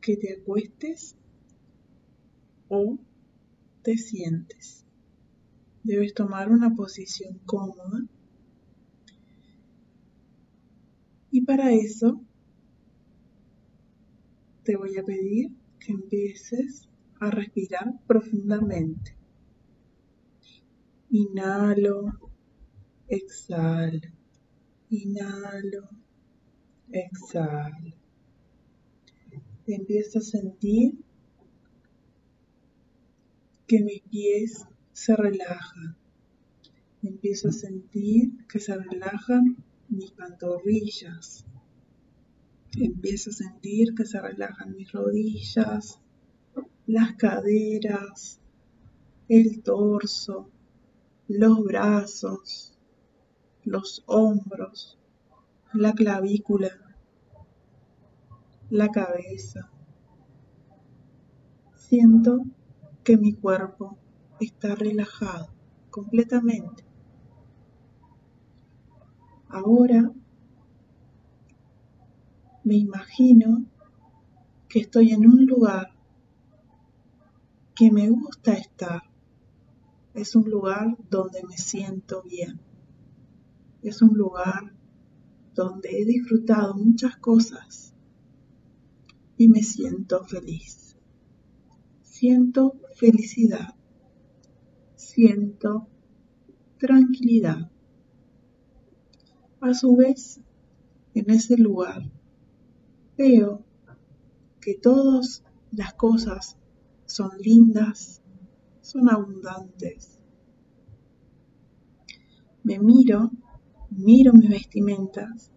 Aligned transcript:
que 0.00 0.16
te 0.16 0.32
acuestes 0.32 1.16
o 2.68 2.98
te 3.82 3.96
sientes. 3.98 4.84
Debes 5.82 6.14
tomar 6.14 6.50
una 6.50 6.74
posición 6.74 7.38
cómoda. 7.44 8.06
Y 11.30 11.42
para 11.42 11.72
eso 11.72 12.20
te 14.64 14.76
voy 14.76 14.96
a 14.98 15.02
pedir 15.02 15.50
que 15.78 15.92
empieces 15.92 16.88
a 17.20 17.30
respirar 17.30 17.94
profundamente. 18.06 19.14
Inhalo, 21.10 22.30
exhalo, 23.08 24.00
inhalo, 24.90 25.88
exhalo. 26.92 27.94
Empiezo 29.66 30.18
a 30.18 30.22
sentir 30.22 30.94
que 33.66 33.82
mis 33.82 34.00
pies 34.02 34.66
se 34.92 35.14
relajan. 35.14 35.96
Empiezo 37.02 37.48
a 37.48 37.52
sentir 37.52 38.46
que 38.48 38.58
se 38.58 38.76
relajan 38.76 39.56
mis 39.88 40.10
pantorrillas. 40.12 41.44
Empiezo 42.76 43.30
a 43.30 43.34
sentir 43.34 43.94
que 43.94 44.04
se 44.04 44.20
relajan 44.20 44.74
mis 44.74 44.90
rodillas, 44.92 46.00
las 46.86 47.16
caderas, 47.16 48.40
el 49.28 49.62
torso, 49.62 50.50
los 51.28 51.62
brazos, 51.62 52.78
los 53.64 54.02
hombros, 54.06 54.98
la 55.74 55.92
clavícula, 55.92 56.70
la 58.70 58.88
cabeza. 58.88 59.70
Siento 61.74 62.44
que 63.04 63.16
mi 63.16 63.34
cuerpo 63.34 63.98
está 64.40 64.74
relajado 64.74 65.48
completamente. 65.90 66.84
Ahora 69.48 70.10
me 72.64 72.76
imagino 72.76 73.64
que 74.68 74.80
estoy 74.80 75.12
en 75.12 75.26
un 75.26 75.46
lugar 75.46 75.94
que 77.74 77.90
me 77.90 78.08
gusta 78.08 78.52
estar. 78.54 79.02
Es 80.14 80.34
un 80.34 80.50
lugar 80.50 80.96
donde 81.08 81.42
me 81.44 81.56
siento 81.56 82.22
bien. 82.22 82.60
Es 83.82 84.02
un 84.02 84.14
lugar 84.16 84.77
donde 85.58 85.90
he 85.90 86.04
disfrutado 86.04 86.72
muchas 86.72 87.16
cosas 87.16 87.92
y 89.36 89.48
me 89.48 89.64
siento 89.64 90.22
feliz. 90.22 90.96
Siento 92.00 92.76
felicidad. 92.94 93.74
Siento 94.94 95.88
tranquilidad. 96.78 97.72
A 99.60 99.74
su 99.74 99.96
vez, 99.96 100.40
en 101.14 101.28
ese 101.28 101.56
lugar 101.56 102.08
veo 103.16 103.64
que 104.60 104.74
todas 104.76 105.42
las 105.72 105.92
cosas 105.94 106.56
son 107.04 107.30
lindas, 107.40 108.22
son 108.80 109.10
abundantes. 109.10 110.20
Me 112.62 112.78
miro, 112.78 113.32
miro 113.90 114.32
mis 114.32 114.48
vestimentas 114.48 115.50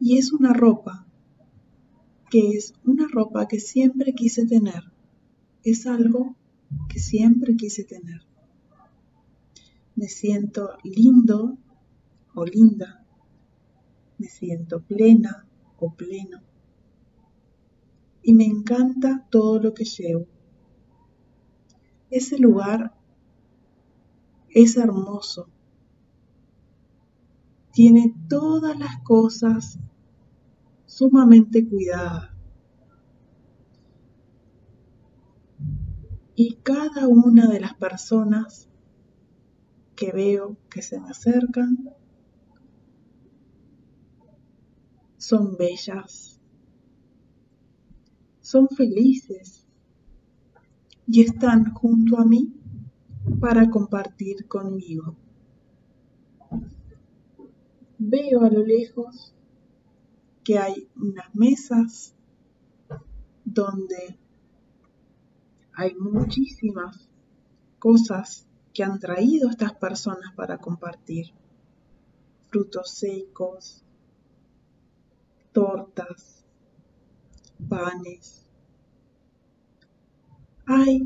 y 0.00 0.18
es 0.18 0.32
una 0.32 0.52
ropa 0.52 1.06
que 2.30 2.50
es 2.50 2.74
una 2.84 3.08
ropa 3.08 3.48
que 3.48 3.58
siempre 3.58 4.12
quise 4.14 4.46
tener. 4.46 4.82
Es 5.64 5.86
algo 5.86 6.36
que 6.88 6.98
siempre 6.98 7.56
quise 7.56 7.84
tener. 7.84 8.20
Me 9.96 10.08
siento 10.08 10.76
lindo 10.84 11.56
o 12.34 12.44
linda. 12.44 13.04
Me 14.18 14.28
siento 14.28 14.82
plena 14.82 15.46
o 15.78 15.94
pleno 15.94 16.42
y 18.28 18.34
me 18.34 18.44
encanta 18.44 19.26
todo 19.30 19.58
lo 19.58 19.72
que 19.72 19.84
llevo. 19.84 20.26
Ese 22.10 22.38
lugar 22.38 22.92
es 24.50 24.76
hermoso. 24.76 25.48
Tiene 27.78 28.12
todas 28.28 28.76
las 28.76 29.00
cosas 29.04 29.78
sumamente 30.84 31.64
cuidadas. 31.64 32.32
Y 36.34 36.54
cada 36.64 37.06
una 37.06 37.46
de 37.46 37.60
las 37.60 37.74
personas 37.74 38.68
que 39.94 40.10
veo 40.10 40.56
que 40.68 40.82
se 40.82 40.98
me 40.98 41.10
acercan 41.10 41.94
son 45.16 45.56
bellas 45.56 46.40
son 48.40 48.66
felices 48.70 49.68
y 51.06 51.20
están 51.20 51.72
junto 51.74 52.18
a 52.18 52.24
mí 52.24 52.52
para 53.40 53.70
compartir 53.70 54.48
conmigo. 54.48 55.27
Veo 57.98 58.42
a 58.42 58.50
lo 58.50 58.64
lejos 58.64 59.34
que 60.44 60.56
hay 60.58 60.88
unas 60.96 61.34
mesas 61.34 62.14
donde 63.44 64.16
hay 65.74 65.94
muchísimas 65.94 67.08
cosas 67.78 68.46
que 68.72 68.84
han 68.84 68.98
traído 68.98 69.50
estas 69.50 69.74
personas 69.74 70.32
para 70.36 70.58
compartir. 70.58 71.26
Frutos 72.46 72.90
secos, 72.92 73.82
tortas, 75.52 76.44
panes. 77.68 78.46
Hay 80.66 81.02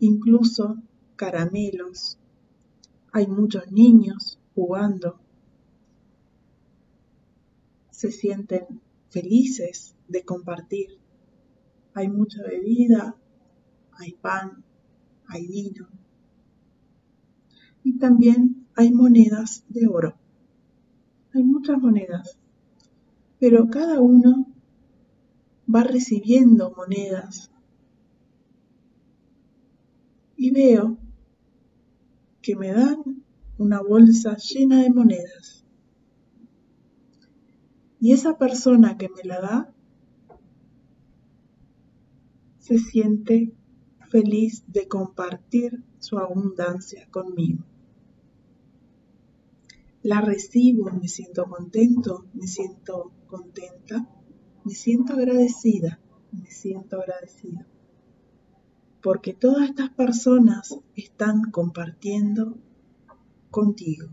incluso 0.00 0.76
caramelos. 1.16 2.18
Hay 3.12 3.26
muchos 3.26 3.70
niños 3.70 4.38
jugando. 4.54 5.20
Se 7.96 8.12
sienten 8.12 8.82
felices 9.08 9.94
de 10.06 10.22
compartir. 10.22 10.98
Hay 11.94 12.08
mucha 12.08 12.42
bebida, 12.42 13.16
hay 13.92 14.12
pan, 14.12 14.62
hay 15.26 15.46
vino. 15.46 15.88
Y 17.82 17.96
también 17.96 18.66
hay 18.74 18.92
monedas 18.92 19.64
de 19.70 19.86
oro. 19.86 20.14
Hay 21.32 21.42
muchas 21.42 21.78
monedas, 21.78 22.36
pero 23.40 23.70
cada 23.70 23.98
uno 24.02 24.46
va 25.74 25.82
recibiendo 25.84 26.74
monedas. 26.76 27.50
Y 30.36 30.50
veo 30.50 30.98
que 32.42 32.56
me 32.56 32.72
dan 32.72 33.22
una 33.56 33.80
bolsa 33.80 34.36
llena 34.36 34.82
de 34.82 34.90
monedas. 34.90 35.65
Y 38.00 38.12
esa 38.12 38.38
persona 38.38 38.96
que 38.98 39.08
me 39.08 39.22
la 39.24 39.40
da 39.40 39.74
se 42.58 42.78
siente 42.78 43.52
feliz 44.08 44.64
de 44.66 44.88
compartir 44.88 45.84
su 45.98 46.18
abundancia 46.18 47.08
conmigo. 47.10 47.64
La 50.02 50.20
recibo, 50.20 50.90
me 50.90 51.08
siento 51.08 51.46
contento, 51.46 52.26
me 52.34 52.46
siento 52.46 53.12
contenta 53.26 54.08
me 54.66 54.74
siento 54.74 55.12
agradecida, 55.12 56.00
me 56.32 56.50
siento 56.50 57.00
agradecida. 57.00 57.64
Porque 59.00 59.32
todas 59.32 59.68
estas 59.68 59.90
personas 59.90 60.76
están 60.96 61.52
compartiendo 61.52 62.58
contigo. 63.52 64.08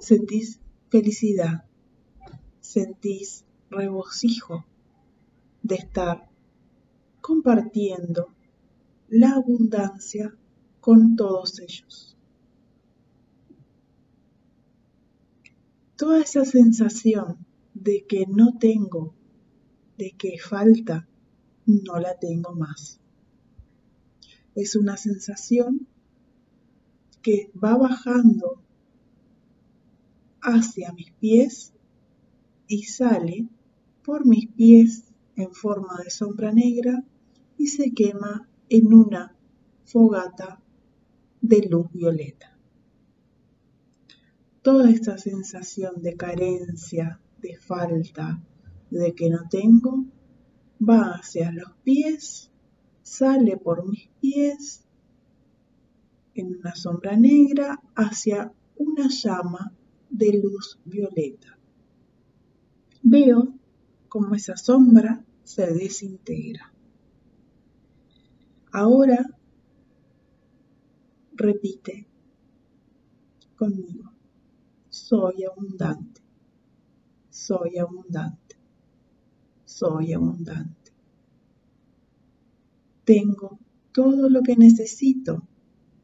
Sentís 0.00 0.60
felicidad, 0.94 1.64
sentís 2.60 3.44
regocijo 3.68 4.64
de 5.60 5.74
estar 5.74 6.30
compartiendo 7.20 8.28
la 9.08 9.32
abundancia 9.32 10.32
con 10.80 11.16
todos 11.16 11.58
ellos. 11.58 12.16
Toda 15.96 16.20
esa 16.20 16.44
sensación 16.44 17.44
de 17.74 18.04
que 18.06 18.26
no 18.28 18.56
tengo, 18.58 19.16
de 19.98 20.12
que 20.12 20.38
falta, 20.38 21.08
no 21.66 21.98
la 21.98 22.16
tengo 22.20 22.54
más. 22.54 23.00
Es 24.54 24.76
una 24.76 24.96
sensación 24.96 25.88
que 27.20 27.50
va 27.52 27.76
bajando 27.76 28.63
hacia 30.44 30.92
mis 30.92 31.10
pies 31.12 31.72
y 32.68 32.84
sale 32.84 33.48
por 34.04 34.26
mis 34.26 34.46
pies 34.48 35.04
en 35.36 35.52
forma 35.52 35.96
de 36.04 36.10
sombra 36.10 36.52
negra 36.52 37.02
y 37.56 37.68
se 37.68 37.92
quema 37.92 38.46
en 38.68 38.92
una 38.92 39.34
fogata 39.84 40.60
de 41.40 41.66
luz 41.68 41.90
violeta. 41.92 42.56
Toda 44.62 44.90
esta 44.90 45.18
sensación 45.18 46.02
de 46.02 46.16
carencia, 46.16 47.20
de 47.40 47.56
falta, 47.56 48.42
de 48.90 49.14
que 49.14 49.30
no 49.30 49.48
tengo, 49.50 50.04
va 50.80 51.12
hacia 51.12 51.52
los 51.52 51.72
pies, 51.82 52.50
sale 53.02 53.56
por 53.56 53.88
mis 53.88 54.08
pies 54.20 54.84
en 56.34 56.56
una 56.56 56.74
sombra 56.74 57.16
negra 57.16 57.80
hacia 57.94 58.52
una 58.76 59.08
llama 59.08 59.72
de 60.14 60.40
luz 60.40 60.78
violeta. 60.84 61.58
Veo 63.02 63.52
cómo 64.08 64.34
esa 64.36 64.56
sombra 64.56 65.24
se 65.42 65.66
desintegra. 65.74 66.72
Ahora 68.70 69.26
repite 71.32 72.06
conmigo, 73.56 74.12
soy 74.88 75.44
abundante, 75.44 76.20
soy 77.30 77.78
abundante, 77.78 78.56
soy 79.64 80.12
abundante. 80.12 80.92
Tengo 83.04 83.58
todo 83.92 84.30
lo 84.30 84.42
que 84.42 84.56
necesito 84.56 85.42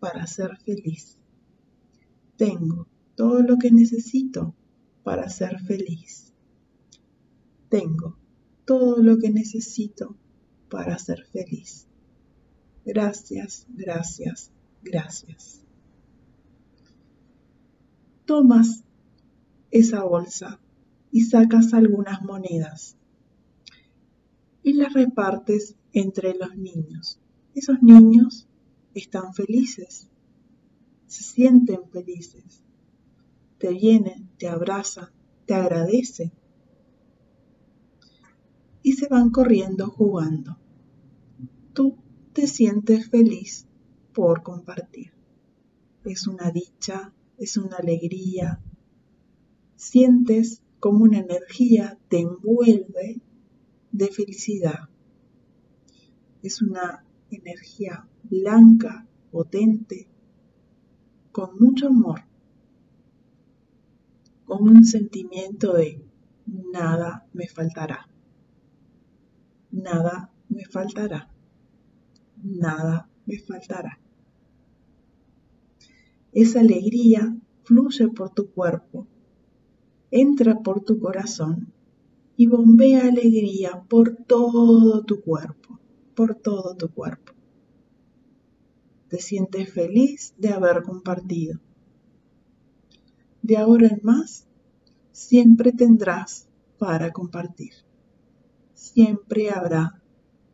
para 0.01 0.27
ser 0.27 0.57
feliz. 0.59 1.17
Tengo 2.37 2.87
todo 3.21 3.43
lo 3.43 3.59
que 3.59 3.71
necesito 3.71 4.55
para 5.03 5.29
ser 5.29 5.61
feliz. 5.61 6.33
Tengo 7.69 8.17
todo 8.65 9.03
lo 9.03 9.19
que 9.19 9.29
necesito 9.29 10.17
para 10.71 10.99
ser 10.99 11.27
feliz. 11.27 11.87
Gracias, 12.87 13.67
gracias, 13.69 14.51
gracias. 14.83 15.61
Tomas 18.25 18.85
esa 19.71 20.03
bolsa 20.03 20.59
y 21.13 21.25
sacas 21.25 21.75
algunas 21.75 22.23
monedas 22.23 22.97
y 24.63 24.73
las 24.73 24.95
repartes 24.95 25.75
entre 25.93 26.35
los 26.39 26.57
niños. 26.57 27.21
Esos 27.55 27.83
niños 27.83 28.49
están 28.95 29.35
felices, 29.35 30.09
se 31.07 31.23
sienten 31.23 31.87
felices, 31.91 32.63
te 33.61 33.75
vienen, 33.75 34.31
te 34.39 34.49
abrazan, 34.49 35.11
te 35.45 35.53
agradecen 35.53 36.33
y 38.83 38.95
se 38.95 39.07
van 39.07 39.31
corriendo 39.31 39.91
jugando. 39.91 40.57
Tú 41.75 41.99
te 42.33 42.47
sientes 42.47 43.11
feliz 43.11 43.67
por 44.15 44.43
compartir. 44.43 45.13
Es 46.05 46.27
una 46.27 46.51
dicha, 46.51 47.13
es 47.37 47.59
una 47.59 47.77
alegría. 47.77 48.61
Sientes 49.77 50.63
como 50.81 51.05
una 51.05 51.19
energía 51.19 51.99
te 52.09 52.21
envuelve 52.21 53.21
de 53.93 54.09
felicidad. 54.09 54.89
Es 56.43 56.63
una 56.63 57.05
energía 57.31 58.09
blanca, 58.23 59.07
potente, 59.31 60.07
con 61.31 61.59
mucho 61.61 61.89
amor, 61.89 62.30
con 64.51 64.69
un 64.69 64.83
sentimiento 64.83 65.75
de 65.75 66.03
nada 66.45 67.25
me 67.33 67.47
faltará, 67.47 68.09
nada 69.71 70.33
me 70.49 70.65
faltará, 70.65 71.31
nada 72.43 73.09
me 73.27 73.39
faltará. 73.39 74.01
Esa 76.33 76.59
alegría 76.59 77.33
fluye 77.63 78.09
por 78.09 78.31
tu 78.31 78.51
cuerpo, 78.51 79.07
entra 80.11 80.59
por 80.59 80.81
tu 80.81 80.99
corazón 80.99 81.73
y 82.37 82.49
bombea 82.49 83.03
alegría 83.07 83.85
por 83.89 84.17
todo 84.17 85.05
tu 85.05 85.21
cuerpo, 85.21 85.79
por 86.17 86.35
todo 86.35 86.75
tu 86.75 86.93
cuerpo. 86.93 87.35
Te 89.11 89.19
sientes 89.19 89.73
feliz 89.73 90.35
de 90.39 90.49
haber 90.49 90.83
compartido. 90.83 91.61
De 93.51 93.57
ahora 93.57 93.89
en 93.89 93.99
más, 94.05 94.47
siempre 95.11 95.73
tendrás 95.73 96.49
para 96.79 97.11
compartir. 97.11 97.73
Siempre 98.75 99.51
habrá 99.51 100.01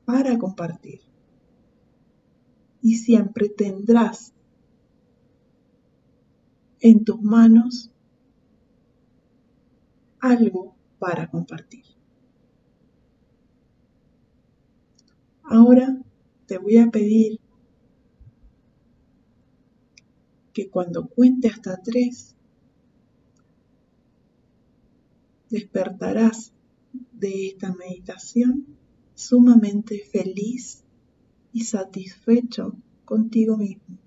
para 0.07 0.39
compartir. 0.39 1.03
Y 2.81 2.95
siempre 2.95 3.51
tendrás 3.51 4.33
en 6.81 7.05
tus 7.05 7.21
manos 7.21 7.91
algo 10.19 10.75
para 10.99 11.29
compartir. 11.29 11.85
Ahora 15.43 16.01
te 16.47 16.57
voy 16.57 16.79
a 16.79 16.91
pedir 16.91 17.41
que 20.55 20.71
cuando 20.71 21.07
cuente 21.09 21.49
hasta 21.49 21.77
tres, 21.83 22.36
despertarás 25.51 26.53
de 27.13 27.49
esta 27.49 27.73
meditación 27.73 28.67
sumamente 29.15 30.05
feliz 30.11 30.83
y 31.53 31.65
satisfecho 31.65 32.77
contigo 33.05 33.57
mismo. 33.57 33.99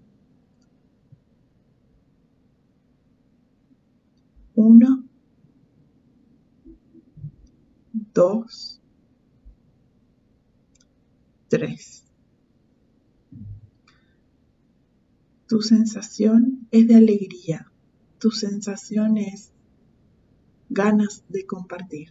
Uno, 4.56 5.04
dos, 8.13 8.82
tres. 11.48 12.04
Tu 15.48 15.62
sensación 15.62 16.68
es 16.70 16.88
de 16.88 16.96
alegría, 16.96 17.72
tu 18.20 18.30
sensación 18.30 19.18
es 19.18 19.52
ganas 20.70 21.24
de 21.30 21.46
compartir. 21.46 22.10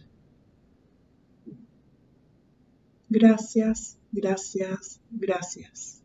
Gracias, 3.09 3.97
gracias, 4.11 4.99
gracias. 5.09 5.98